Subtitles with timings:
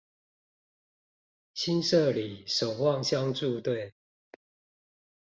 [1.53, 3.93] 新社里守望相助隊